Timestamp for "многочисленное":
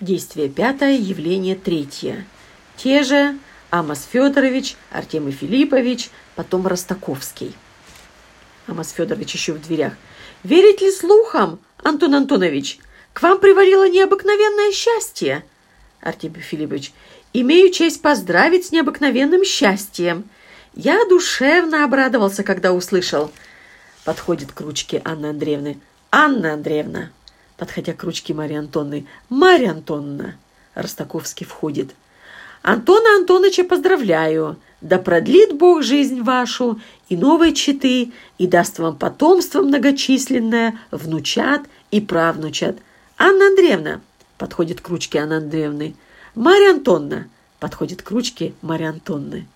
39.62-40.78